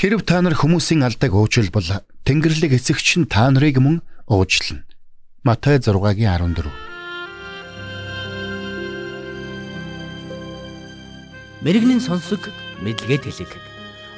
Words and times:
Хэрв 0.00 0.24
та 0.24 0.40
нар 0.40 0.56
хүмүүсийн 0.56 1.04
алдааг 1.04 1.36
уучлбал 1.36 2.00
Тэнгэрлэг 2.24 2.72
эцэгч 2.72 3.20
нь 3.20 3.28
та 3.28 3.52
нарыг 3.52 3.84
мөн 3.84 4.00
уучлана. 4.32 4.88
Матай 5.44 5.76
6-гийн 5.76 6.56
14. 6.56 6.72
Мэргэний 11.60 12.00
сонсог 12.00 12.48
мэдлэгэд 12.80 13.28
хэлэг. 13.28 13.52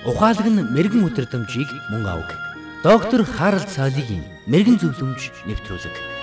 Ухаалаг 0.06 0.46
нь 0.46 0.70
мэрэгэн 0.70 1.02
өдрөмжийг 1.02 1.66
мөн 1.90 2.06
авг. 2.06 2.30
Доктор 2.86 3.26
Харалт 3.26 3.66
цаалогийн 3.66 4.22
мэрэгэн 4.46 4.78
зөвлөмж 4.78 5.34
нэвтрүүлэг. 5.50 6.21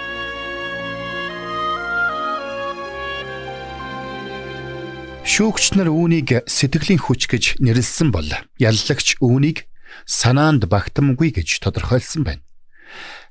Шүүгч 5.40 5.80
нар 5.80 5.88
үүнийг 5.88 6.52
сэтгэлийн 6.52 7.00
хүч 7.00 7.32
гэж 7.32 7.64
нэрлсэн 7.64 8.12
бол 8.12 8.28
яллагч 8.60 9.16
үүнийг 9.24 9.72
санаанд 10.04 10.68
багтамгүй 10.68 11.32
гэж 11.32 11.64
тодорхойлсон 11.64 12.28
байна. 12.28 12.44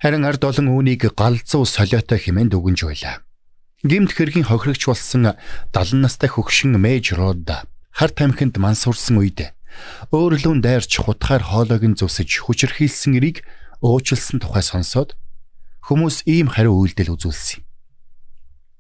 Харин 0.01 0.24
ард 0.24 0.41
олон 0.41 0.73
үүнийг 0.73 1.05
галзуу 1.12 1.68
солиотой 1.68 2.16
хэмээн 2.16 2.48
дүгнж 2.48 2.88
байлаа. 2.88 3.20
Гимт 3.84 4.16
хэргийн 4.16 4.48
хохирогч 4.48 4.88
болсон 4.88 5.37
70 5.77 6.01
настай 6.01 6.32
хөгшин 6.32 6.80
Мэж 6.80 7.12
Род 7.12 7.45
хар 7.92 8.09
тамхинд 8.16 8.56
мансуурсан 8.56 9.20
үед 9.20 9.52
өөрлөөн 10.09 10.65
дайрч 10.65 11.04
хутгаар 11.04 11.45
хоолойг 11.45 11.84
нь 11.93 11.98
зүсэж 12.01 12.40
хүчрхийлсэн 12.48 13.20
эрийг 13.20 13.45
уучлсан 13.84 14.40
тухай 14.40 14.65
сонсоод 14.65 15.12
хүмүүс 15.84 16.24
ийм 16.24 16.48
хариу 16.56 16.73
үйлдэл 16.73 17.12
үзүүлсэн. 17.20 17.68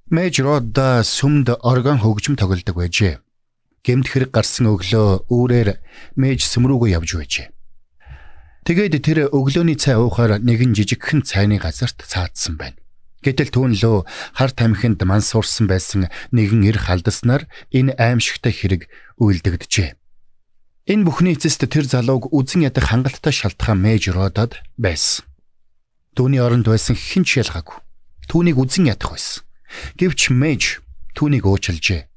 Мэж 0.08 0.40
Родда 0.40 1.04
сүмд 1.04 1.52
орган 1.60 2.00
хөгжим 2.00 2.40
тоглодог 2.40 2.80
байжээ. 2.80 3.20
Гэмт 3.86 4.06
хэрэг 4.10 4.30
гарсан 4.34 4.70
өглөө 4.72 5.30
үүрээр 5.30 5.78
мэж 6.18 6.40
сүм 6.44 6.66
рүүгээ 6.68 6.94
явж 6.98 7.10
байжээ. 7.18 7.48
Тэгээд 8.68 8.94
тэр 9.00 9.18
өглөөний 9.32 9.78
цай 9.80 9.96
уухаар 9.96 10.42
нэгэн 10.44 10.76
жижигхэн 10.76 11.24
цайны 11.24 11.56
газарт 11.56 12.04
цаадсан 12.04 12.60
байна. 12.60 12.76
Гэтэл 13.24 13.50
түүн 13.50 13.72
лөө 13.80 14.04
хар 14.36 14.50
тамхинд 14.52 15.00
мансуурсан 15.02 15.66
байсан 15.66 16.12
нэгэн 16.30 16.68
эр 16.68 16.78
халдаснаар 16.84 17.48
энэ 17.72 17.96
аимшигтай 17.96 18.52
хэрэг 18.52 18.82
үйлдэгдэжээ. 19.18 19.96
Энэ 20.88 21.04
бүхний 21.04 21.34
эцэст 21.34 21.64
тэр 21.66 21.84
залууг 21.88 22.30
үзен 22.30 22.62
ядах 22.62 22.92
хангалттай 22.92 23.32
шалтгаан 23.34 23.82
мэж 23.82 24.14
Родод 24.14 24.60
байсан. 24.78 25.26
Түүний 26.14 26.40
оронд 26.40 26.68
байсан 26.70 26.94
хэн 26.94 27.24
ч 27.26 27.42
ялгаагүй. 27.42 27.82
Түүнийг 28.30 28.56
үзен 28.60 28.88
ядах 28.88 29.16
байсан. 29.16 29.44
Гэвч 30.00 30.32
Мэж 30.32 30.80
түүнийг 31.12 31.44
уучлжээ. 31.44 32.08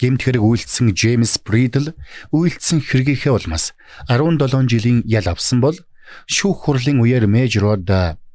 Гэмт 0.00 0.24
хэрэг 0.24 0.40
үйлдсэн 0.40 0.96
Джеймс 0.96 1.44
Бридл 1.44 1.92
үйлдсэн 2.32 2.80
хэргийнхээ 2.80 3.36
улмаас 3.36 3.76
17 4.08 4.64
жилийн 4.64 5.04
ял 5.04 5.28
авсан 5.28 5.60
бол 5.60 5.76
шүүх 6.24 6.64
хурлын 6.64 7.04
үеэр 7.04 7.28
Мэж 7.28 7.60
Род 7.60 7.84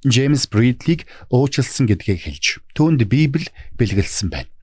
Джеймс 0.05 0.45
Бридлийг 0.45 1.09
уучлсан 1.33 1.89
гэдгийг 1.89 2.21
хэлж 2.29 2.45
түүнд 2.77 3.09
Библи 3.09 3.49
бэлгэлсэн 3.81 4.29
байна. 4.29 4.53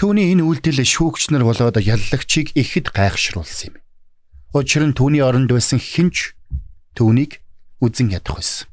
Түүний 0.00 0.32
энэ 0.32 0.48
үйлдэл 0.48 0.80
шүүгч 0.80 1.28
нар 1.36 1.44
болоод 1.44 1.76
яллагчийг 1.76 2.56
ихэд 2.56 2.96
гайхшруулсан 2.96 3.76
юм. 3.76 3.84
Учир 4.56 4.88
нь 4.88 4.96
түүний 4.96 5.20
оронд 5.20 5.52
байсан 5.52 5.76
хинч 5.76 6.32
түүнийг 6.96 7.44
үзен 7.84 8.08
ядах 8.08 8.40
байсан. 8.40 8.72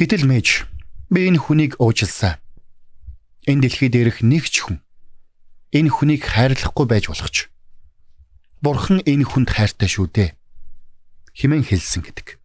Гэтэл 0.00 0.24
Мэж 0.24 0.64
би 1.12 1.28
энэ 1.28 1.36
хүнийг 1.36 1.76
уучлсан 1.76 2.40
Энэ 3.46 3.66
дэлхий 3.66 3.90
дээрх 3.90 4.22
нэг 4.22 4.46
ч 4.46 4.62
хүн 4.62 4.78
энэ 5.72 5.90
хүнийг 5.90 6.22
хайрлахгүй 6.28 6.86
байж 6.86 7.08
болох 7.08 7.32
ч. 7.32 7.48
Бурхан 8.60 9.00
энэ 9.02 9.24
хүнд 9.24 9.50
хайртай 9.50 9.88
шүү 9.88 10.06
дээ. 10.12 10.30
Химэн 11.34 11.64
хэлсэн 11.64 12.04
гэдэг. 12.04 12.38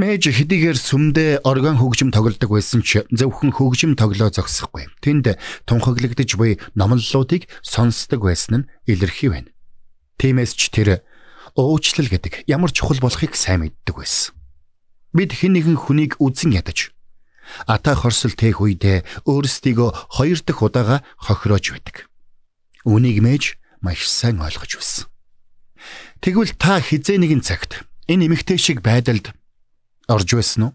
Мэж 0.00 0.32
хэдийгээр 0.32 0.78
сүмдээ 0.80 1.44
орган 1.44 1.76
хөгжим 1.76 2.14
тоглодог 2.14 2.48
байсан 2.48 2.80
ч 2.80 3.04
зөвхөн 3.12 3.52
хөгжим 3.52 3.92
тоглоо 3.92 4.32
зогсохгүй. 4.32 4.88
Тэнд 5.04 5.36
тунхаглагдж 5.68 6.32
буй 6.40 6.56
номлолуудыг 6.72 7.44
сонсдог 7.60 8.24
байсан 8.24 8.64
нь 8.64 8.68
илэрхий 8.88 9.28
байна. 9.28 9.52
Тиймээс 10.16 10.56
ч 10.56 10.72
тэр 10.72 11.04
уучлал 11.52 12.08
гэдэг 12.08 12.48
ямар 12.48 12.72
чухал 12.72 13.04
болохыг 13.04 13.36
сайн 13.36 13.68
мэддэг 13.68 13.92
байсан. 13.92 14.32
Бид 15.12 15.36
хэн 15.36 15.60
нэгэн 15.60 15.76
хүнийг 15.76 16.16
үзен 16.16 16.56
ядаж 16.56 16.96
Ата 17.66 17.94
хорсол 17.94 18.34
тээх 18.34 18.60
үедээ 18.60 19.04
өөрсдийгөө 19.28 19.90
хоёр 20.18 20.40
дахь 20.42 20.62
удаага 20.62 20.96
хохироож 21.18 21.66
байдаг. 21.72 21.96
Үүнийг 22.84 23.18
мэж 23.22 23.56
маш 23.82 24.06
сайн 24.08 24.40
ойлгож 24.42 24.72
байсан. 24.78 25.06
Тэгвэл 26.22 26.54
та 26.58 26.78
хизээ 26.78 27.18
нэгэн 27.18 27.42
цагт 27.42 27.82
энэ 28.06 28.30
эмэгтэй 28.30 28.58
шиг 28.58 28.82
байдалд 28.82 29.34
орж 30.06 30.28
байсан 30.34 30.70
уу? 30.70 30.72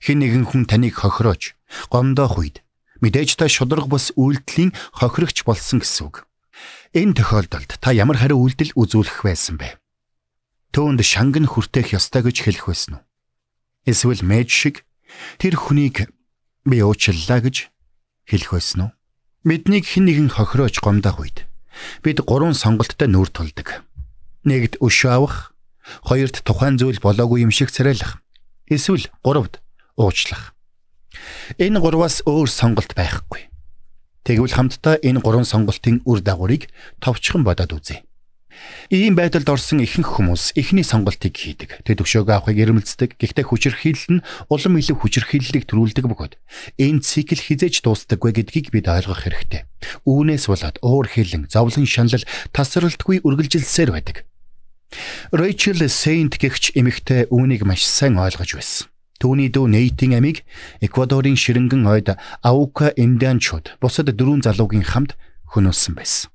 Хэн 0.00 0.20
нэгэн 0.20 0.44
хүн 0.48 0.64
таныг 0.68 1.00
хохироож, 1.00 1.56
гомдоох 1.92 2.40
үед 2.40 2.64
мэдээж 3.00 3.36
та 3.36 3.48
шудраг 3.48 3.88
бус 3.88 4.12
үйлдэлийн 4.16 4.72
хохирогч 4.96 5.44
болсон 5.44 5.80
гэсэн 5.80 6.08
үг. 6.08 6.24
Энэ 6.96 7.16
тохиолдолд 7.20 7.70
та 7.80 7.92
ямар 7.92 8.20
хариу 8.20 8.40
үйлдэл 8.40 8.76
үзүүлэх 8.78 9.24
байсан 9.26 9.60
бэ? 9.60 9.76
Төөнд 10.72 11.00
шанган 11.04 11.46
хүртэх 11.48 11.92
ёстой 11.92 12.24
гэж 12.24 12.36
хэлэх 12.44 12.64
байсан 12.70 13.00
уу? 13.00 13.04
Эсвэл 13.84 14.24
мэж 14.24 14.48
шиг 14.48 14.76
Тэр 15.38 15.54
хүнийг 15.56 16.10
би 16.64 16.76
уучлалаа 16.80 17.40
гэж 17.44 17.70
хэлэх 18.28 18.50
байсан 18.54 18.80
уу? 18.88 18.90
Биднийг 19.44 19.84
хэн 19.84 20.08
нэгэн 20.08 20.30
хохироож 20.32 20.80
гомдох 20.80 21.20
үед 21.20 21.44
бид 22.02 22.22
гурван 22.24 22.54
сонголттой 22.54 23.08
нүүр 23.10 23.28
тулдаг. 23.28 23.84
Нэгд 24.46 24.80
өшөө 24.80 25.10
авах, 25.10 25.52
хоёрт 26.06 26.44
тухайн 26.44 26.78
зүйл 26.78 27.00
болоогүй 27.00 27.44
юм 27.44 27.52
шиг 27.52 27.68
царайлах, 27.68 28.22
эсвэл 28.70 29.10
гуравд 29.24 29.60
уучлах. 29.96 30.54
Энэ 31.58 31.80
гурваас 31.80 32.22
өөр 32.24 32.48
сонголт 32.48 32.94
байхгүй. 32.94 33.50
Тэгвэл 34.24 34.56
хамтдаа 34.56 34.96
энэ 35.04 35.20
гурван 35.20 35.44
сонголтын 35.44 36.00
үр 36.08 36.24
дагаврыг 36.24 36.72
товчхон 37.00 37.44
бодоод 37.44 37.76
үзье. 37.76 38.04
Ийм 38.92 39.16
байдалд 39.16 39.48
орсон 39.48 39.80
ихэнх 39.80 40.20
хүмүүс 40.20 40.54
эхний 40.60 40.84
сонголтыг 40.84 41.34
хийдэг. 41.34 41.82
Тэд 41.88 42.04
өшөөгөө 42.04 42.34
авахыг 42.36 42.58
эрмэлздэг. 42.60 43.16
Гэхдээ 43.16 43.44
хүчирхийлэл 43.48 44.20
нь 44.20 44.24
улам 44.52 44.76
илүү 44.78 44.96
хүчирхийллийг 45.00 45.64
төрүүлдэг 45.66 46.04
бөгөөд 46.04 46.34
энэ 46.78 47.00
цикл 47.00 47.40
хизээж 47.40 47.80
дуустдаггүй 47.80 48.32
гэдгийг 48.36 48.70
бид 48.70 48.86
ойлгох 48.86 49.24
хэрэгтэй. 49.24 49.64
Үүнээс 50.04 50.46
болоод 50.52 50.76
уур 50.84 51.08
хилэн, 51.08 51.48
зовлон 51.48 51.88
шанал 51.88 52.24
тасралтгүй 52.52 53.24
үргэлжилсээр 53.24 53.90
байдаг. 53.90 54.28
Рэйчел 55.32 55.80
Сейнт 55.88 56.38
гэгч 56.38 56.76
эмэгтэй 56.78 57.26
үүнийг 57.32 57.66
маш 57.66 57.82
сайн 57.88 58.20
ойлгож 58.20 58.54
байсан. 58.54 58.86
Түүний 59.18 59.48
дүү 59.48 59.70
Нейтийн 59.70 60.18
амийг 60.18 60.44
Эквадорын 60.84 61.38
ширэнгэн 61.38 61.86
ойд 61.88 62.12
Аука 62.42 62.92
Индианчууд 62.92 63.80
бусад 63.80 64.12
дөрвөн 64.12 64.44
залуугийн 64.44 64.84
хамт 64.84 65.16
хөнөөсөн 65.54 65.94
байсан. 65.96 66.33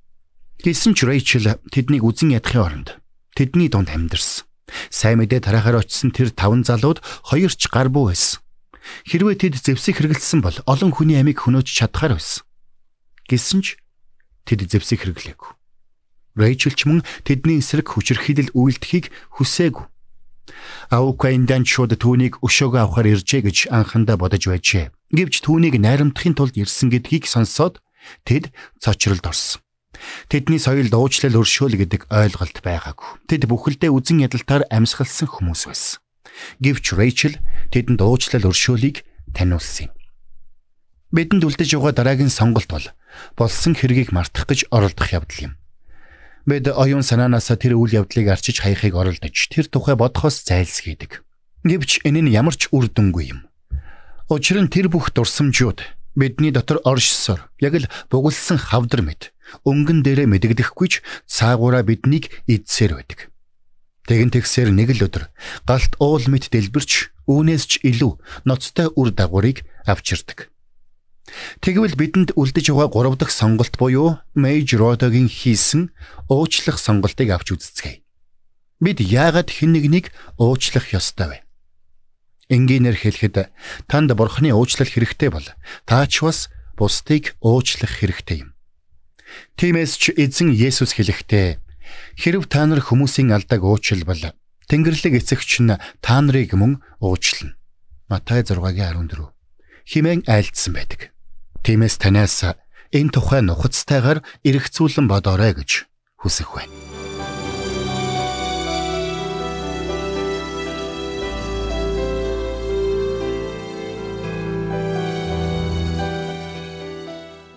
Гэсэн 0.60 0.92
ч 0.92 1.08
Рэйчел 1.08 1.56
тэднийг 1.72 2.04
үзен 2.04 2.36
ядахын 2.36 2.60
оронд 2.60 2.90
тэдний 3.32 3.72
дунд 3.72 3.88
амьдэрсэн. 3.96 4.44
Сайн 4.92 5.24
мэдээ 5.24 5.48
тарахаар 5.48 5.80
очисон 5.80 6.12
тэр 6.12 6.36
таван 6.36 6.68
залууд 6.68 7.00
хоёр 7.00 7.48
ч 7.56 7.72
гарбуу 7.72 8.12
байсан. 8.12 8.44
Хэрвээ 9.08 9.40
тэд 9.40 9.56
зевсийг 9.56 10.04
хэрэгэлсэн 10.04 10.44
бол 10.44 10.60
олон 10.68 10.92
хүний 10.92 11.16
амийг 11.16 11.40
хөнөөж 11.48 11.64
чадхаар 11.64 12.20
байсан. 12.20 12.44
Гэсэн 13.32 13.60
ч 13.64 13.80
тэд 14.44 14.68
зевсийг 14.68 15.08
хэрэглээгүй. 15.08 15.50
Рэйчел 16.36 16.76
ч 16.76 16.92
мөн 16.92 17.08
тэдний 17.24 17.64
эсрэг 17.64 17.96
хүчирхийлэл 17.96 18.52
үйлдэхийг 18.52 19.16
хүсээгүй. 19.40 19.88
Аукаиндан 20.92 21.64
шууд 21.64 21.96
түүнийг 21.96 22.44
өшөөгөө 22.44 22.82
авахар 22.84 23.08
иржээ 23.08 23.48
гэж 23.48 23.58
анхандаа 23.72 24.20
бодож 24.20 24.44
байжээ. 24.44 24.92
Гэвч 25.16 25.40
түүнийг 25.40 25.80
найрамдахын 25.80 26.36
тулд 26.36 26.60
ирсэн 26.60 26.92
гэдгийг 26.92 27.32
сонсоод 27.32 27.80
тэд 28.28 28.52
цочролд 28.82 29.24
орсон. 29.24 29.64
Тэдний 30.32 30.60
соёлд 30.60 30.94
уучлал 30.94 31.40
өршөөл 31.40 31.76
гэдэг 31.76 32.08
ойлголт 32.10 32.62
байгаагүй. 32.64 33.10
Тэд 33.28 33.48
бүхэлдээ 33.50 33.92
үзен 33.92 34.24
ядалтаар 34.24 34.68
амьсгалсан 34.70 35.28
хүмүүс 35.28 35.64
байсан. 35.68 36.00
Гэвч 36.64 36.86
Рэйчел 36.96 37.36
тэдэнд 37.74 38.00
уучлал 38.00 38.48
өршөөлийг 38.48 39.04
таниулсан 39.36 39.92
юм. 39.92 39.94
Бидэнд 41.12 41.44
үлдэж 41.44 41.74
байгаа 41.74 41.94
дараагийн 41.94 42.30
сонголт 42.30 42.70
бол 42.70 42.88
болсон 43.34 43.74
хэргийг 43.74 44.14
мартах 44.14 44.46
гэж 44.46 44.70
оролдох 44.70 45.10
явдал 45.10 45.52
юм. 45.52 45.54
Бид 46.46 46.70
оюун 46.70 47.04
санаанаасаа 47.04 47.58
тэр 47.58 47.76
үйл 47.76 48.06
явдлыг 48.06 48.30
арчиж 48.30 48.62
хаяхыг 48.62 48.94
оролдож 48.96 49.36
тэр 49.50 49.66
тухай 49.68 49.98
бодохоос 49.98 50.46
зайлсхийдэг. 50.46 51.26
Гэвч 51.66 52.06
энэ 52.08 52.30
нь 52.30 52.34
ямар 52.34 52.56
ч 52.56 52.70
үр 52.72 52.88
дүнгүй 52.88 53.36
юм. 53.36 53.50
Учир 54.30 54.62
нь 54.62 54.72
тэр 54.72 54.88
бүх 54.88 55.12
дурсамжууд 55.12 55.82
бидний 56.16 56.52
дотор 56.52 56.80
оршсоор 56.84 57.50
яг 57.60 57.74
л 57.76 57.90
бугулсан 58.10 58.58
хавдар 58.58 59.02
мэд 59.02 59.34
өнгөн 59.66 60.06
дээрээ 60.06 60.28
мэдэгдэхгүйч 60.30 61.02
цаагаараа 61.26 61.84
биднийг 61.84 62.30
эдсээр 62.46 62.98
байдаг. 62.98 63.30
Тэгэн 64.10 64.34
тэгсээр 64.34 64.70
нэг 64.74 64.90
л 64.98 65.06
өдөр 65.06 65.30
галт 65.70 65.94
уул 66.02 66.26
мэт 66.26 66.50
дэлбэрч 66.50 67.14
үүнээс 67.30 67.64
ч 67.70 67.72
илүү 67.86 68.46
ноцтой 68.46 68.90
үр 68.98 69.14
дагаврыг 69.14 69.62
авчирдаг. 69.86 70.50
Тэгвэл 71.62 71.94
бидэнд 71.94 72.34
үлдэж 72.34 72.74
байгаа 72.74 72.90
гурав 72.90 73.16
дахь 73.22 73.30
сонголт 73.30 73.78
буюу 73.78 74.18
Мейж 74.34 74.74
Родогийн 74.74 75.30
хийсэн 75.30 75.94
уучлах 76.26 76.82
сонголтыг 76.82 77.30
авч 77.30 77.54
үзцгээе. 77.54 78.02
Бид 78.82 78.98
яагаад 78.98 79.54
хэн 79.54 79.78
нэгнийг 79.78 80.10
уучлах 80.42 80.90
ёстой 80.90 81.28
вэ? 81.30 81.38
Энгийнээр 82.50 82.98
хэлэхэд 82.98 83.54
танд 83.86 84.10
бурхны 84.18 84.50
уучлал 84.50 84.90
хэрэгтэй 84.90 85.30
бол 85.30 85.48
та 85.86 86.10
ч 86.10 86.26
бас 86.26 86.50
бусдыг 86.74 87.38
уучлах 87.46 88.02
хэрэгтэй 88.02 88.50
юм. 88.50 88.58
Тиймээс 89.54 89.94
ч 90.02 90.04
эзэн 90.18 90.50
Есүс 90.58 90.98
хэлэхдээ 90.98 91.62
хэрв 92.18 92.50
та 92.50 92.66
нар 92.66 92.82
хүмүүсийн 92.82 93.30
алдааг 93.30 93.62
уучлбал 93.62 94.34
Тэнгэрлэг 94.66 95.22
эцэгч 95.22 95.62
нь 95.62 95.78
та 96.02 96.16
нарыг 96.22 96.58
мөн 96.58 96.82
уучлна. 96.98 97.54
Матай 98.10 98.42
6:14 98.42 99.30
химэн 99.86 100.26
айлдсан 100.26 100.74
байдаг. 100.74 101.14
Тиймээс 101.62 102.02
танаас 102.02 102.46
энэ 102.94 103.14
тухай 103.14 103.42
нухацтайгаар 103.46 104.26
эргцүүлэн 104.46 105.06
бодоорой 105.06 105.54
гэж 105.54 105.86
хүсэх 106.22 106.50
байна. 106.54 106.89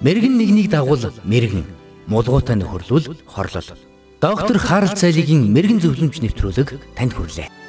Мэргэн 0.03 0.35
нэгнийг 0.35 0.67
дагуул 0.67 1.15
мэргэн, 1.23 1.63
мулгуутай 2.11 2.59
нөхөрлөл 2.59 3.15
хорлол. 3.23 3.71
Доктор 4.19 4.59
Харалт 4.59 4.99
цайлигийн 4.99 5.47
мэрэгэн 5.55 5.79
зөвлөмж 5.79 6.19
нэвтрүүлэг 6.19 6.75
танд 6.99 7.15
хүрэлээ. 7.15 7.62